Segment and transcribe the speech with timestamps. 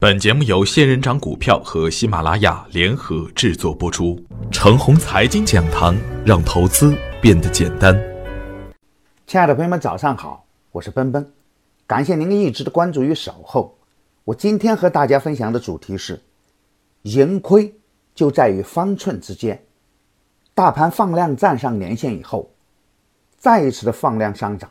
[0.00, 4.16] 本节目由仙人掌股票和喜马拉雅联合制作播出。
[4.48, 5.92] 程红财经讲堂，
[6.24, 8.00] 让投资变得简单。
[9.26, 11.28] 亲爱的朋友们，早上好，我是奔奔，
[11.84, 13.76] 感谢您一直的关注与守候。
[14.22, 16.22] 我今天和大家分享的主题是：
[17.02, 17.74] 盈亏
[18.14, 19.60] 就在于方寸之间。
[20.54, 22.48] 大盘放量站上年线以后，
[23.36, 24.70] 再一次的放量上涨，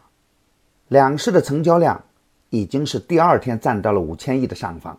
[0.87, 2.01] 两市的成交量
[2.49, 4.97] 已经是第二天站到了五千亿的上方。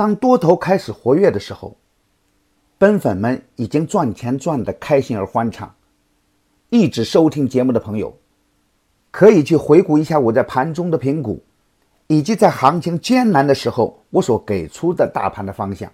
[0.00, 1.76] 当多头开始活跃的时候，
[2.78, 5.74] 奔粉们已经赚钱赚得开心而欢畅。
[6.70, 8.16] 一直收听节目的朋友，
[9.10, 11.42] 可以去回顾一下我在盘中的评估，
[12.06, 15.92] 以及在行情艰难的时候我所给出的大盘的方向。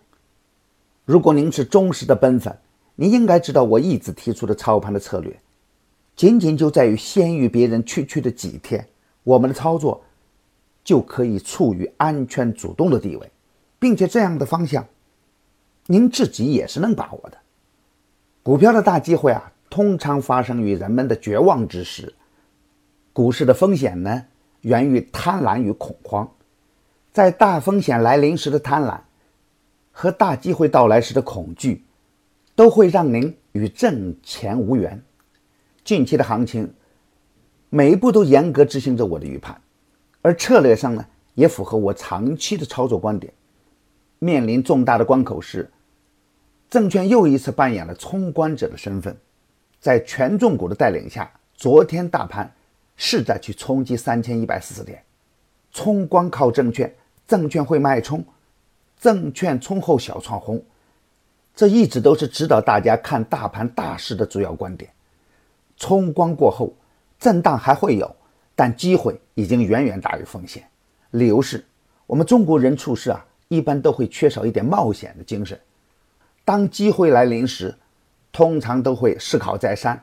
[1.05, 2.57] 如果您是忠实的奔粉，
[2.95, 5.37] 您应该知道我一直提出的操盘的策略，
[6.15, 8.87] 仅仅就在于先于别人区区的几天，
[9.25, 10.01] 我们的操作
[10.85, 13.29] 就可以处于安全主动的地位。
[13.87, 14.85] 并且这样的方向，
[15.87, 17.39] 您自己也是能把握的。
[18.43, 22.13] 股票的大机会啊，通常发生于人们的绝望之时。
[23.13, 24.25] 股市的风险呢，
[24.63, 26.29] 源于贪婪与恐慌。
[27.13, 28.99] 在大风险来临时的贪婪，
[29.93, 31.85] 和大机会到来时的恐惧，
[32.57, 35.01] 都会让您与挣钱无缘。
[35.85, 36.75] 近期的行情，
[37.71, 39.61] 每一步都严格执行着我的预判，
[40.23, 43.33] 而策略上呢，也符合我长期的操作观点。
[44.19, 45.71] 面临重大的关口时，
[46.71, 49.17] 证券又一次扮演了冲关者的身份。
[49.79, 52.53] 在权重股的带领下，昨天大盘
[52.97, 55.03] 是在去冲击三千一百四十点。
[55.71, 56.93] 冲关靠证券，
[57.29, 58.25] 证券会脉冲，
[58.99, 60.65] 证券冲后小创红，
[61.55, 64.91] 这一直都是指导大家看大盘大势的主要观点。
[65.77, 66.75] 冲关过后，
[67.19, 68.17] 震荡还会有，
[68.55, 70.67] 但机会已经远远大于风险。
[71.11, 71.63] 理由是，
[72.07, 73.25] 我们中国人处事啊。
[73.49, 75.59] 一般都会缺少一点冒险的精神。
[76.45, 77.75] 当机会来临时，
[78.33, 80.03] 通常都会思考再三，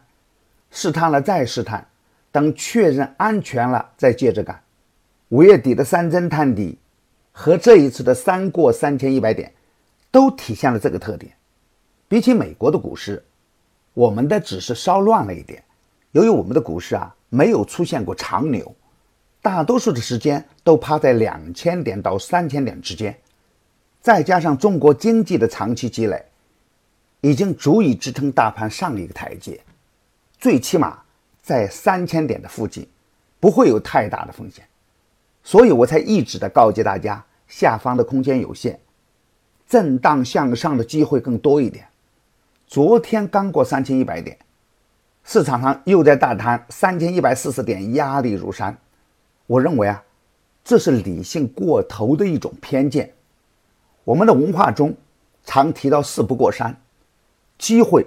[0.71, 1.87] 试探了再试探，
[2.31, 4.61] 等确认安全了再接着干。
[5.29, 6.77] 五月底的三针探底
[7.31, 9.53] 和这一次的三过三千一百点，
[10.11, 11.31] 都体现了这个特点。
[12.07, 13.23] 比起美国的股市，
[13.93, 15.63] 我们的只是稍乱了一点。
[16.11, 18.75] 由于我们的股市啊，没有出现过长牛，
[19.41, 23.17] 大多数的时间都趴在两千点到三千点之间。
[24.03, 26.25] 再加上中国经济的长期积累，
[27.21, 29.61] 已经足以支撑大盘上一个台阶，
[30.37, 30.99] 最起码
[31.41, 32.85] 在三千点的附近，
[33.39, 34.67] 不会有太大的风险，
[35.41, 38.77] 所以我才一直的告诫大家，下方的空间有限，
[39.69, 41.87] 震荡向上的机会更多一点。
[42.67, 44.37] 昨天刚过三千一百点，
[45.23, 48.77] 市场上又在大谈三千一百四十点压力如山，
[49.47, 50.03] 我认为啊，
[50.61, 53.13] 这是理性过头的一种偏见。
[54.03, 54.95] 我们的文化中
[55.45, 56.75] 常提到“事不过三”，
[57.57, 58.05] 机会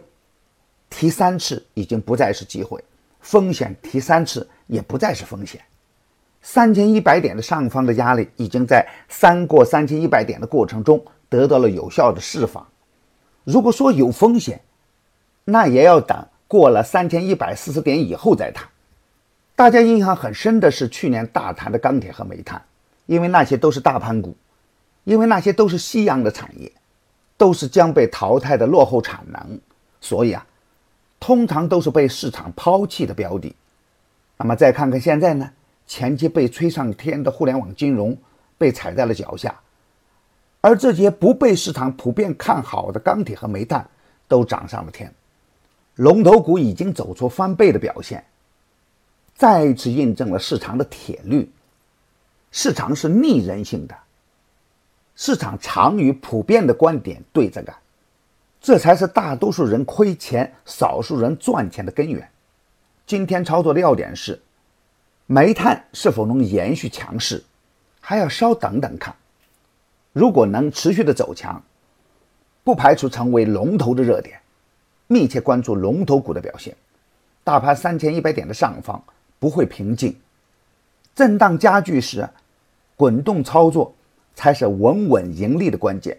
[0.90, 2.82] 提三次已经不再是机会，
[3.20, 5.60] 风险提三次也不再是风险。
[6.42, 12.66] 三千一百点的上方的压力已经在三过三千一百点的过程中得到了有效的释放。
[13.44, 14.60] 如果说有风险，
[15.44, 18.68] 那也要等过了三千一百四十点以后再谈。
[19.56, 22.62] 大家印象很深的是去年大谈的钢铁和煤炭，
[23.06, 24.36] 因为那些都是大盘股。
[25.06, 26.71] 因为那些都是夕阳的产业，
[27.37, 29.61] 都是将被淘汰的落后产能，
[30.00, 30.44] 所以啊，
[31.21, 33.55] 通常都是被市场抛弃的标的。
[34.37, 35.49] 那么再看看现在呢？
[35.87, 38.19] 前期被吹上天的互联网金融
[38.59, 39.61] 被踩在了脚下，
[40.61, 43.88] 而这些不被市场普遍看好的钢铁和煤炭
[44.27, 45.15] 都涨上了天，
[45.94, 48.25] 龙头股已经走出翻倍的表现，
[49.37, 51.49] 再一次印证了市场的铁律：
[52.50, 53.97] 市场是逆人性的。
[55.16, 57.75] 市场常与普遍的观点对着干，
[58.60, 62.28] 这才是大多数人亏钱、少数人赚钱的根源。
[63.06, 64.38] 今天操作的要点是：
[65.25, 67.43] 煤炭是否能延续强势，
[67.99, 69.16] 还要稍等等看。
[70.12, 71.62] 如果能持续的走强，
[72.62, 74.38] 不排除成为龙头的热点。
[75.06, 76.76] 密切关注龙头股的表现。
[77.43, 79.02] 大盘三千一百点的上方
[79.38, 80.14] 不会平静，
[81.14, 82.29] 震荡加剧时，
[82.96, 83.94] 滚动操作。
[84.37, 86.17] 才是稳稳盈利的关键。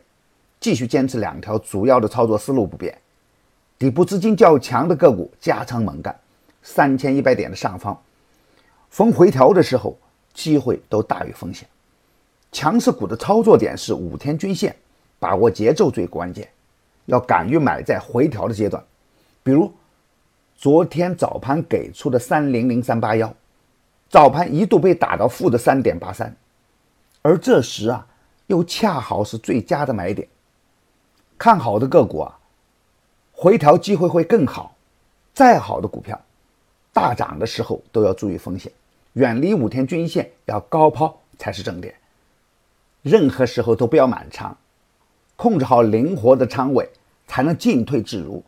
[0.60, 2.98] 继续坚持两条主要的操作思路不变：
[3.78, 6.19] 底部资金较强的个股加仓猛干，
[6.64, 7.96] 三千一百点的上方，
[8.90, 9.96] 逢回调的时候
[10.34, 11.66] 机会都大于风险。
[12.52, 14.75] 强势股的操作点是五天均线，
[15.19, 16.50] 把握节奏最关键，
[17.06, 18.84] 要敢于买在回调的阶段。
[19.44, 19.72] 比如
[20.56, 23.31] 昨天早盘给出的三零零三八幺，
[24.10, 26.36] 早盘一度被打到负的三点八三。
[27.22, 28.08] 而这时啊，
[28.48, 30.28] 又恰好是最佳的买点。
[31.38, 32.40] 看好的个股啊，
[33.31, 34.75] 回调机会会更好。
[35.34, 36.19] 再好的股票，
[36.92, 38.72] 大涨的时候都要注意风险，
[39.14, 41.94] 远离五天均线，要高抛才是正点。
[43.04, 44.58] 任何时候都不要满仓，
[45.36, 46.90] 控制好灵活的仓位，
[47.28, 48.44] 才能进退自如，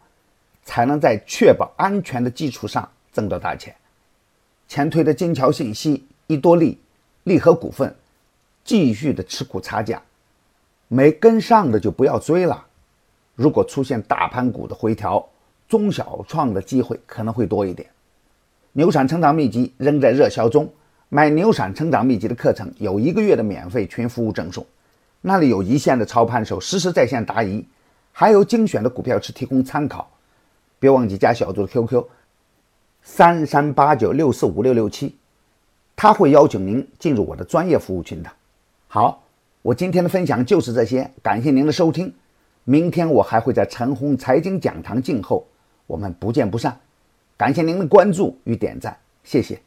[0.64, 3.76] 才能在确保安全的基础上挣到大钱。
[4.68, 6.80] 前推的金桥信息、一多利、
[7.24, 7.96] 利和股份
[8.70, 10.00] 继续的持股差价，
[10.88, 12.68] 没跟上的就不要追了。
[13.34, 15.28] 如果出现大盘股的回调，
[15.68, 17.90] 中小创的机会可能会多一点。
[18.74, 20.72] 牛产成长秘籍仍在热销中，
[21.10, 24.64] 买牛产成长秘籍的课程有一个月的免费群服务赠送，
[25.22, 27.66] 那里有一线的操盘手实时在线答疑，
[28.12, 30.12] 还有精选的股票池提供参考。
[30.78, 32.06] 别忘记加小组的 QQ：
[33.02, 35.16] 三三八九六四五六六七，
[35.96, 38.30] 他会邀请您进入我的专业服务群的。
[38.92, 39.22] 好，
[39.62, 42.12] 我今天的分享就是这些，感谢您的收听。
[42.64, 45.46] 明天我还会在陈红财经讲堂静候，
[45.86, 46.76] 我们不见不散。
[47.38, 49.62] 感谢您的关注与点赞，谢谢。